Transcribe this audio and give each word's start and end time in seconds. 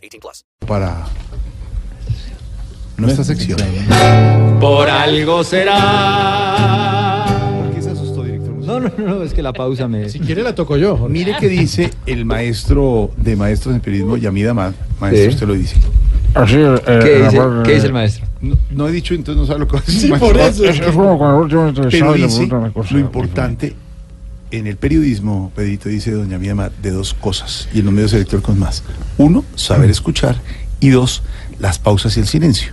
18 0.00 0.18
plus. 0.20 0.44
para 0.66 1.04
nuestra 2.96 3.24
sección. 3.24 3.58
Por 4.60 4.88
algo 4.90 5.42
será. 5.44 7.24
¿Por 7.62 7.74
qué 7.74 7.82
se 7.82 7.90
asustó, 7.90 8.24
director? 8.24 8.54
No, 8.54 8.78
no, 8.80 8.90
no, 8.98 9.22
es 9.22 9.32
que 9.32 9.42
la 9.42 9.52
pausa 9.52 9.88
me. 9.88 10.08
Si 10.08 10.20
quiere 10.20 10.42
la 10.42 10.54
toco 10.54 10.76
yo. 10.76 10.96
Jorge. 10.96 11.12
Mire 11.12 11.36
qué 11.40 11.48
dice 11.48 11.90
el 12.06 12.24
maestro 12.24 13.10
de 13.16 13.36
maestros 13.36 13.74
en 13.74 13.80
periodismo, 13.80 14.16
Yamid 14.16 14.48
Amad. 14.48 14.72
Maestro, 15.00 15.22
Sí. 15.24 15.28
usted 15.34 15.46
lo 15.46 15.54
dice. 15.54 15.76
Así, 16.34 16.56
eh, 16.56 16.76
¿Qué 16.84 17.22
dice, 17.24 17.36
eh, 17.38 17.62
¿Qué 17.64 17.74
dice 17.74 17.86
el 17.86 17.92
maestro? 17.92 18.26
No, 18.40 18.56
no 18.70 18.88
he 18.88 18.92
dicho, 18.92 19.14
entonces 19.14 19.40
no 19.40 19.46
sabe 19.46 19.60
lo 19.60 19.66
que 19.66 19.72
va 19.74 19.78
a 19.80 19.82
decir. 19.82 20.00
Sí, 20.02 20.08
maestro. 20.08 20.28
por 20.32 20.40
eso. 20.40 20.64
Es, 20.64 20.78
es 20.80 20.92
como 20.94 21.18
cuando 21.18 21.36
el 21.38 21.42
último 21.44 21.60
Pero 21.62 21.68
entrevistado 21.68 22.14
y 22.16 22.18
le 22.18 22.24
dice 22.26 22.36
preguntan 22.36 22.58
una 22.60 22.72
cosa. 22.72 22.94
lo 22.94 23.00
importante 23.00 23.74
en 24.50 24.66
el 24.66 24.76
periodismo, 24.76 25.52
Pedrito, 25.54 25.88
dice 25.88 26.12
doña 26.12 26.38
Amad, 26.50 26.70
de 26.82 26.90
dos 26.90 27.14
cosas. 27.14 27.68
Y 27.72 27.80
en 27.80 27.86
los 27.86 27.94
medios 27.94 28.12
electrónicos 28.12 28.56
más. 28.56 28.82
Uno, 29.18 29.44
saber 29.54 29.90
escuchar. 29.90 30.40
Y 30.80 30.90
dos, 30.90 31.22
las 31.58 31.78
pausas 31.78 32.16
y 32.16 32.20
el 32.20 32.26
silencio. 32.26 32.72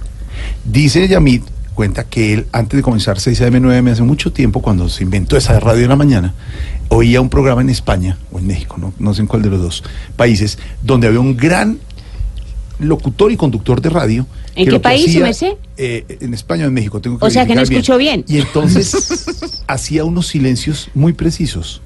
Dice 0.63 1.07
Yamid, 1.07 1.41
cuenta 1.73 2.05
que 2.05 2.33
él, 2.33 2.47
antes 2.51 2.77
de 2.77 2.83
comenzar 2.83 3.19
6 3.19 3.41
AM 3.41 3.61
9 3.61 3.91
hace 3.91 4.03
mucho 4.03 4.31
tiempo, 4.31 4.61
cuando 4.61 4.89
se 4.89 5.03
inventó 5.03 5.37
esa 5.37 5.59
radio 5.59 5.83
en 5.83 5.89
la 5.89 5.95
mañana, 5.95 6.33
oía 6.89 7.21
un 7.21 7.29
programa 7.29 7.61
en 7.61 7.69
España, 7.69 8.17
o 8.31 8.39
en 8.39 8.47
México, 8.47 8.77
no, 8.79 8.93
no 8.97 9.13
sé 9.13 9.21
en 9.21 9.27
cuál 9.27 9.41
de 9.41 9.49
los 9.49 9.61
dos 9.61 9.83
países, 10.15 10.57
donde 10.81 11.07
había 11.07 11.19
un 11.19 11.35
gran 11.35 11.79
locutor 12.79 13.31
y 13.31 13.37
conductor 13.37 13.81
de 13.81 13.89
radio. 13.89 14.27
¿En 14.55 14.69
qué 14.69 14.79
país, 14.79 15.15
hacía, 15.21 15.55
eh, 15.77 16.05
en 16.19 16.33
España 16.33 16.65
o 16.65 16.67
en 16.67 16.73
México, 16.73 16.99
tengo 16.99 17.19
que 17.19 17.25
O 17.25 17.29
sea, 17.29 17.45
que 17.45 17.53
no 17.53 17.61
escuchó 17.61 17.97
bien. 17.97 18.25
Y 18.27 18.39
entonces 18.39 19.25
hacía 19.67 20.05
unos 20.05 20.27
silencios 20.27 20.89
muy 20.93 21.13
precisos 21.13 21.81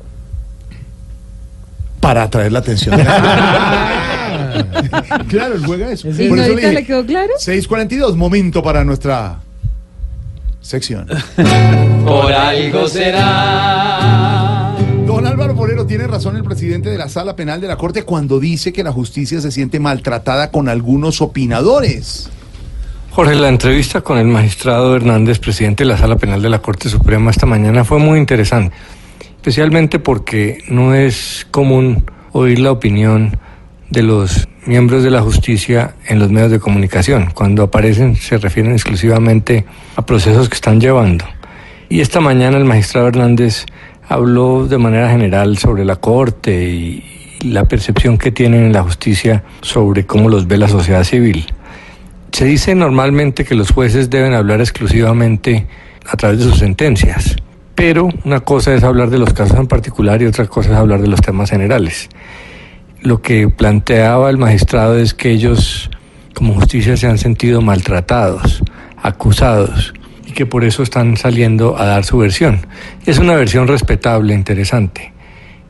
para 2.00 2.24
atraer 2.24 2.52
la 2.52 2.60
atención 2.60 2.98
de 2.98 3.04
la 3.04 3.14
gente. 3.14 3.32
claro, 5.30 5.56
él 5.56 5.66
juega 5.66 5.92
eso. 5.92 6.10
¿Y 6.10 6.30
Por 6.30 6.40
eso 6.40 6.50
ahorita 6.50 6.68
dije, 6.68 6.74
le 6.74 6.86
quedó 6.86 7.06
claro? 7.06 7.34
6.42, 7.40 8.16
momento 8.16 8.64
para 8.64 8.84
nuestra 8.84 9.40
sección. 10.62 11.08
Por 12.06 12.34
algo 12.34 12.88
será. 12.88 14.76
Don 15.06 15.28
Álvaro 15.28 15.56
Forero 15.56 15.86
tiene 15.86 16.08
razón 16.08 16.38
el 16.38 16.44
presidente 16.44 16.90
de 16.90 16.98
la 16.98 17.10
Sala 17.10 17.36
Penal 17.36 17.62
de 17.62 17.68
la 17.68 17.78
Corte 17.78 18.04
cuando 18.04 18.40
dice 18.40 18.74
que 18.74 18.84
la 18.84 18.92
justicia 18.92 19.42
se 19.42 19.52
siente 19.52 19.80
maltratada 19.80 20.50
con 20.52 20.70
algunos 20.70 21.22
opinadores. 21.22 22.30
Jorge, 23.14 23.36
la 23.36 23.50
entrevista 23.50 24.00
con 24.00 24.18
el 24.18 24.28
magistrado 24.28 24.96
Hernández, 24.96 25.40
presidente 25.40 25.84
de 25.84 25.90
la 25.90 25.98
Sala 25.98 26.16
Penal 26.16 26.42
de 26.42 26.48
la 26.48 26.60
Corte 26.60 26.88
Suprema 26.88 27.30
esta 27.30 27.46
mañana 27.46 27.84
fue 27.84 28.00
muy 28.00 28.18
interesante, 28.18 28.74
especialmente 29.20 30.00
porque 30.00 30.60
no 30.70 30.96
es 30.96 31.46
común 31.52 32.06
oír 32.32 32.60
la 32.60 32.72
opinión 32.72 33.38
de 33.90 34.04
los 34.04 34.48
miembros 34.66 35.04
de 35.04 35.12
la 35.12 35.22
justicia 35.22 35.96
en 36.08 36.20
los 36.20 36.32
medios 36.32 36.52
de 36.52 36.62
comunicación. 36.62 37.32
Cuando 37.34 37.64
aparecen 37.64 38.16
se 38.16 38.38
refieren 38.38 38.72
exclusivamente 38.72 39.66
a 39.98 40.06
procesos 40.06 40.48
que 40.48 40.56
están 40.56 40.80
llevando. 40.80 41.26
Y 41.90 42.00
esta 42.00 42.22
mañana 42.22 42.56
el 42.56 42.64
magistrado 42.64 43.10
Hernández 43.10 43.66
habló 44.08 44.68
de 44.68 44.78
manera 44.78 45.10
general 45.10 45.58
sobre 45.58 45.84
la 45.84 45.98
Corte 45.98 46.64
y 46.64 47.04
la 47.42 47.66
percepción 47.66 48.18
que 48.18 48.32
tienen 48.32 48.64
en 48.64 48.72
la 48.72 48.84
justicia 48.84 49.44
sobre 49.62 50.06
cómo 50.06 50.30
los 50.30 50.48
ve 50.48 50.58
la 50.58 50.70
sociedad 50.70 51.04
civil. 51.04 51.46
Se 52.32 52.46
dice 52.46 52.76
normalmente 52.76 53.44
que 53.44 53.56
los 53.56 53.72
jueces 53.72 54.10
deben 54.10 54.34
hablar 54.34 54.62
exclusivamente 54.62 55.68
a 56.06 56.16
través 56.16 56.40
de 56.40 56.46
sus 56.46 56.60
sentencias, 56.60 57.36
pero 57.76 58.10
una 58.24 58.40
cosa 58.40 58.74
es 58.74 58.84
hablar 58.84 59.10
de 59.10 59.20
los 59.20 59.34
casos 59.34 59.58
en 59.60 59.68
particular 59.68 60.22
y 60.22 60.26
otra 60.26 60.48
cosa 60.48 60.72
es 60.72 60.76
hablar 60.76 61.02
de 61.02 61.08
los 61.08 61.22
temas 61.22 61.50
generales. 61.50 62.10
Lo 63.02 63.22
que 63.22 63.50
planteaba 63.50 64.30
el 64.30 64.38
magistrado 64.38 64.98
es 64.98 65.14
que 65.14 65.30
ellos, 65.30 65.92
como 66.34 66.54
justicia, 66.54 66.96
se 66.96 67.08
han 67.08 67.18
sentido 67.18 67.62
maltratados, 67.62 68.64
acusados, 69.04 69.94
y 70.26 70.32
que 70.32 70.46
por 70.46 70.64
eso 70.64 70.84
están 70.84 71.18
saliendo 71.18 71.78
a 71.78 71.86
dar 71.86 72.06
su 72.06 72.18
versión. 72.18 72.66
Es 73.06 73.20
una 73.20 73.36
versión 73.36 73.68
respetable, 73.68 74.34
interesante. 74.34 75.12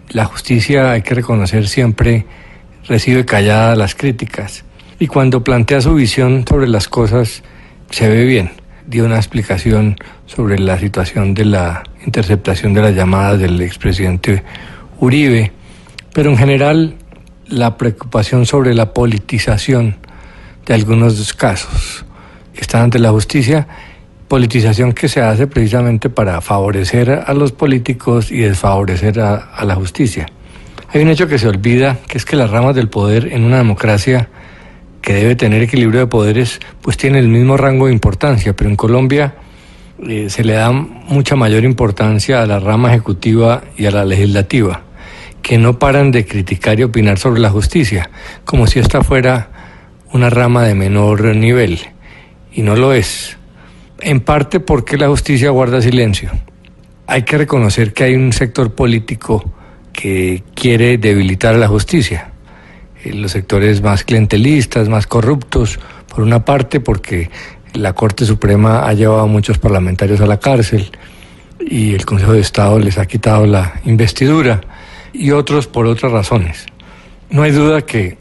La 0.10 0.26
justicia, 0.26 0.92
hay 0.92 1.02
que 1.02 1.16
reconocer, 1.16 1.68
siempre 1.68 2.26
recibe 2.88 3.26
callada 3.26 3.76
las 3.76 3.96
críticas 3.96 4.64
y 5.02 5.08
cuando 5.08 5.44
plantea 5.44 5.82
su 5.82 5.96
visión 5.96 6.46
sobre 6.48 6.68
las 6.68 6.88
cosas 6.88 7.42
se 7.90 8.08
ve 8.08 8.24
bien. 8.24 8.52
Dio 8.86 9.04
una 9.04 9.16
explicación 9.16 9.96
sobre 10.28 10.60
la 10.60 10.78
situación 10.78 11.34
de 11.34 11.44
la 11.44 11.82
interceptación 12.06 12.76
de 12.76 12.84
las 12.84 12.96
llamadas 12.96 13.40
del 13.40 13.60
expresidente 13.62 14.44
Uribe, 15.00 15.54
pero 16.14 16.30
en 16.30 16.38
general 16.38 16.98
la 17.48 17.78
preocupación 17.78 18.46
sobre 18.46 18.76
la 18.76 18.94
politización 18.94 19.96
de 20.68 20.76
algunos 20.76 21.34
casos 21.34 22.06
están 22.54 22.84
ante 22.84 23.00
la 23.00 23.10
justicia, 23.10 23.68
politización 24.28 24.94
que 24.94 25.10
se 25.10 25.20
hace 25.20 25.48
precisamente 25.48 26.12
para 26.12 26.42
favorecer 26.42 27.24
a 27.26 27.34
los 27.34 27.52
políticos 27.54 28.32
y 28.32 28.42
desfavorecer 28.42 29.20
a, 29.20 29.36
a 29.36 29.66
la 29.66 29.74
justicia. 29.74 30.28
Hay 30.94 31.02
un 31.02 31.08
hecho 31.08 31.28
que 31.28 31.40
se 31.40 31.48
olvida, 31.48 31.98
que 32.08 32.20
es 32.20 32.26
que 32.26 32.36
las 32.36 32.52
ramas 32.52 32.76
del 32.76 32.88
poder 32.88 33.34
en 33.34 33.46
una 33.46 33.58
democracia 33.58 34.30
que 35.02 35.14
debe 35.14 35.36
tener 35.36 35.62
equilibrio 35.62 36.02
de 36.02 36.08
poderes, 36.08 36.60
pues 36.82 36.98
tiene 36.98 37.20
el 37.20 37.28
mismo 37.28 37.58
rango 37.58 37.88
de 37.88 37.94
importancia, 37.94 38.56
pero 38.56 38.70
en 38.70 38.76
Colombia 38.76 39.36
eh, 40.08 40.30
se 40.30 40.44
le 40.44 40.54
da 40.54 40.72
mucha 40.72 41.36
mayor 41.36 41.64
importancia 41.64 42.42
a 42.42 42.46
la 42.46 42.60
rama 42.60 42.90
ejecutiva 42.90 43.64
y 43.78 43.88
a 43.88 43.92
la 43.92 44.06
legislativa, 44.06 44.84
que 45.42 45.58
no 45.58 45.80
paran 45.80 46.12
de 46.12 46.26
criticar 46.26 46.80
y 46.80 46.84
opinar 46.84 47.18
sobre 47.18 47.42
la 47.42 47.50
justicia, 47.50 48.10
como 48.46 48.68
si 48.68 48.80
esta 48.80 49.04
fuera 49.04 49.50
una 50.14 50.30
rama 50.30 50.64
de 50.64 50.76
menor 50.76 51.36
nivel, 51.36 51.80
y 52.54 52.62
no 52.62 52.76
lo 52.76 52.94
es. 52.94 53.38
En 54.02 54.20
parte 54.20 54.60
porque 54.60 54.98
la 54.98 55.08
justicia 55.08 55.50
guarda 55.52 55.82
silencio. 55.82 56.32
Hay 57.08 57.24
que 57.24 57.38
reconocer 57.38 57.94
que 57.94 58.04
hay 58.06 58.16
un 58.16 58.34
sector 58.34 58.74
político 58.74 59.52
que 59.94 60.44
quiere 60.56 60.98
debilitar 60.98 61.56
a 61.56 61.58
la 61.58 61.68
justicia 61.68 62.31
los 63.06 63.32
sectores 63.32 63.82
más 63.82 64.04
clientelistas, 64.04 64.90
más 64.90 65.08
corruptos, 65.08 65.80
por 66.08 66.24
una 66.24 66.46
parte 66.46 66.80
porque 66.80 67.30
la 67.74 67.94
Corte 67.94 68.26
Suprema 68.26 68.88
ha 68.88 68.94
llevado 68.94 69.22
a 69.22 69.28
muchos 69.28 69.58
parlamentarios 69.58 70.22
a 70.22 70.26
la 70.26 70.40
cárcel 70.40 70.92
y 71.60 71.94
el 71.94 72.06
Consejo 72.06 72.34
de 72.34 72.42
Estado 72.42 72.80
les 72.80 72.98
ha 72.98 73.06
quitado 73.06 73.46
la 73.46 73.80
investidura, 73.86 74.62
y 75.14 75.32
otros 75.32 75.68
por 75.68 75.86
otras 75.86 76.12
razones. 76.12 76.66
No 77.30 77.44
hay 77.44 77.52
duda 77.52 77.82
que 77.82 78.18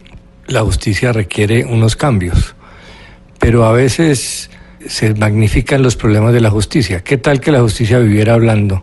la 0.46 0.62
justicia 0.62 1.12
requiere 1.12 1.64
unos 1.64 1.97
cambios, 1.97 2.54
pero 3.38 3.64
a 3.64 3.72
veces 3.72 4.50
se 4.86 5.14
magnifican 5.14 5.82
los 5.82 5.97
problemas 5.97 6.32
de 6.32 6.41
la 6.41 6.50
justicia. 6.50 7.02
¿Qué 7.02 7.16
tal 7.16 7.41
que 7.41 7.52
la 7.52 7.60
justicia 7.60 7.98
viviera 7.98 8.34
hablando 8.34 8.82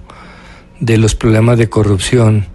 de 0.80 0.98
los 0.98 1.16
problemas 1.16 1.58
de 1.58 1.70
corrupción, 1.70 2.46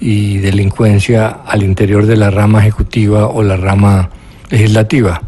y 0.00 0.38
delincuencia 0.38 1.28
al 1.28 1.62
interior 1.62 2.06
de 2.06 2.16
la 2.16 2.30
rama 2.30 2.60
ejecutiva 2.60 3.26
o 3.26 3.42
la 3.42 3.56
rama 3.56 4.10
legislativa. 4.50 5.22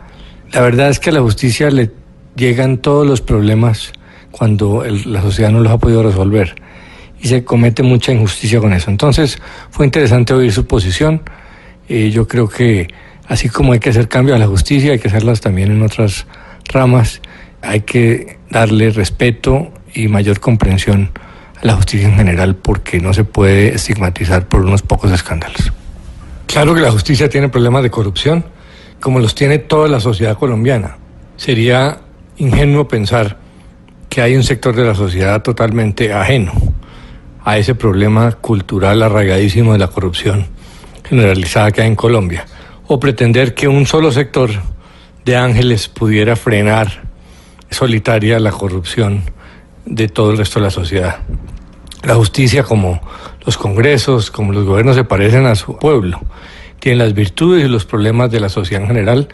La 0.53 0.61
verdad 0.61 0.91
es 0.91 1.01
que 1.01 1.11
a 1.11 1.13
la 1.13 1.21
justicia 1.21 1.71
le 1.71 1.91
llegan 2.37 2.79
todos 2.79 3.07
los 3.07 3.21
problemas 3.21 3.93
cuando 4.31 4.85
la 5.07 5.23
sociedad 5.23 5.51
no 5.51 5.61
los 5.61 5.73
ha 5.73 5.79
podido 5.79 6.03
resolver 6.03 6.55
y 7.21 7.29
se 7.29 7.45
comete 7.45 7.83
mucha 7.83 8.13
injusticia 8.13 8.61
con 8.61 8.73
eso. 8.73 8.91
Entonces 8.91 9.39
fue 9.71 9.87
interesante 9.87 10.33
oír 10.33 10.53
su 10.53 10.67
posición. 10.67 11.23
Eh, 11.89 12.11
yo 12.11 12.27
creo 12.27 12.49
que 12.49 12.89
así 13.27 13.49
como 13.49 13.73
hay 13.73 13.81
que 13.81 13.91
hacer 13.91 14.09
cambios 14.09 14.37
a 14.37 14.39
la 14.39 14.47
justicia, 14.47 14.93
hay 14.93 14.99
que 14.99 15.09
hacerlas 15.09 15.41
también 15.41 15.71
en 15.71 15.83
otras 15.83 16.27
ramas. 16.73 17.21
Hay 17.63 17.81
que 17.81 18.39
darle 18.49 18.91
respeto 18.91 19.73
y 19.93 20.09
mayor 20.09 20.41
comprensión 20.41 21.11
la 21.63 21.75
justicia 21.75 22.09
en 22.09 22.17
general 22.17 22.57
porque 22.57 23.01
no 23.01 23.13
se 23.13 23.25
puede 23.25 23.75
estigmatizar 23.75 24.49
por 24.49 24.61
unos 24.61 24.83
pocos 24.83 25.11
escándalos. 25.13 25.73
Claro 26.47 26.75
que 26.75 26.81
la 26.81 26.91
justicia 26.91 27.29
tiene 27.29 27.49
problemas 27.49 27.83
de 27.83 27.91
corrupción, 27.91 28.45
como 29.01 29.21
los 29.21 29.35
tiene 29.35 29.59
toda 29.59 29.89
la 29.89 30.01
sociedad 30.01 30.37
colombiana. 30.37 30.97
Sería 31.37 32.01
ingenuo 32.37 32.89
pensar 32.89 33.39
que 34.09 34.21
hay 34.21 34.35
un 34.35 34.43
sector 34.43 34.75
de 34.75 34.85
la 34.85 34.95
sociedad 34.95 35.43
totalmente 35.43 36.13
ajeno 36.13 36.53
a 37.45 37.59
ese 37.59 37.75
problema 37.75 38.33
cultural 38.33 39.03
arraigadísimo 39.03 39.73
de 39.73 39.79
la 39.79 39.89
corrupción 39.89 40.47
generalizada 41.05 41.71
que 41.71 41.83
hay 41.83 41.89
en 41.89 41.97
Colombia. 41.97 42.47
o 42.93 42.99
pretender 42.99 43.55
que 43.55 43.69
un 43.69 43.87
solo 43.87 44.11
sector 44.11 44.51
de 45.25 45.37
ángeles 45.37 45.87
pudiera 45.87 46.35
frenar 46.35 47.03
solitaria 47.71 48.41
la 48.41 48.51
corrupción 48.51 49.23
de 49.87 50.09
todo 50.09 50.33
el 50.33 50.39
resto 50.39 50.59
de 50.59 50.65
la 50.65 50.71
sociedad. 50.71 51.21
La 52.03 52.15
justicia, 52.15 52.63
como 52.63 53.01
los 53.45 53.59
congresos, 53.59 54.31
como 54.31 54.53
los 54.53 54.65
gobiernos, 54.65 54.97
se 54.97 55.05
parecen 55.05 55.47
a 55.47 55.55
su 55.55 55.77
pueblo. 55.77 56.21
Tienen 56.79 56.99
las 56.99 57.15
virtudes 57.15 57.65
y 57.65 57.69
los 57.69 57.85
problemas 57.85 58.31
de 58.31 58.41
la 58.41 58.49
sociedad 58.49 58.83
en 58.83 58.89
general 58.89 59.29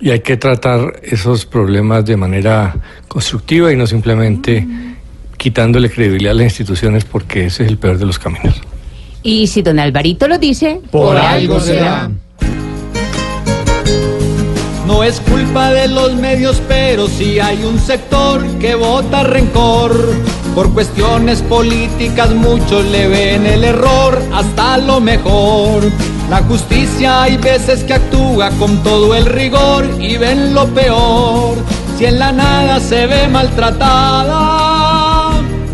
y 0.00 0.10
hay 0.10 0.20
que 0.20 0.36
tratar 0.36 1.00
esos 1.02 1.46
problemas 1.46 2.04
de 2.04 2.16
manera 2.16 2.76
constructiva 3.08 3.72
y 3.72 3.76
no 3.76 3.86
simplemente 3.86 4.66
quitándole 5.36 5.90
credibilidad 5.90 6.32
a 6.32 6.34
las 6.34 6.44
instituciones 6.44 7.04
porque 7.04 7.46
ese 7.46 7.64
es 7.64 7.70
el 7.70 7.78
peor 7.78 7.98
de 7.98 8.06
los 8.06 8.18
caminos. 8.18 8.60
Y 9.22 9.46
si 9.48 9.62
don 9.62 9.78
Alvarito 9.78 10.28
lo 10.28 10.38
dice, 10.38 10.80
Por 10.90 11.16
algo 11.16 11.60
será. 11.60 12.10
No 14.86 15.02
es 15.02 15.18
culpa 15.20 15.72
de 15.72 15.88
los 15.88 16.14
medios, 16.14 16.62
pero 16.68 17.08
sí 17.08 17.40
hay 17.40 17.64
un 17.64 17.78
sector 17.78 18.46
que 18.58 18.76
vota 18.76 19.24
rencor. 19.24 20.14
Por 20.56 20.72
cuestiones 20.72 21.42
políticas 21.42 22.30
muchos 22.30 22.82
le 22.86 23.06
ven 23.08 23.44
el 23.46 23.62
error 23.62 24.18
hasta 24.32 24.78
lo 24.78 25.00
mejor. 25.00 25.82
La 26.30 26.38
justicia 26.44 27.24
hay 27.24 27.36
veces 27.36 27.84
que 27.84 27.92
actúa 27.92 28.48
con 28.58 28.82
todo 28.82 29.14
el 29.14 29.26
rigor 29.26 29.84
y 30.00 30.16
ven 30.16 30.54
lo 30.54 30.64
peor. 30.68 31.58
Si 31.98 32.06
en 32.06 32.18
la 32.18 32.32
nada 32.32 32.80
se 32.80 33.06
ve 33.06 33.28
maltratada, 33.28 34.22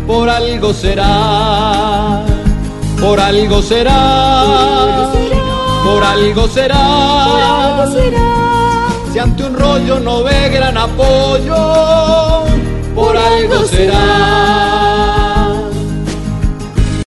por 0.05 0.29
algo 0.29 0.73
será. 0.73 2.25
Por 2.99 3.21
algo 3.21 3.61
será. 3.61 5.13
Por 5.85 6.03
algo 6.03 6.45
será. 6.49 7.85
Si 9.13 9.19
ante 9.19 9.45
un 9.45 9.53
rollo 9.53 10.01
no 10.01 10.23
ve 10.23 10.49
gran 10.49 10.77
apoyo, 10.77 12.43
por 12.93 13.17
algo 13.17 13.65
será. 13.65 15.02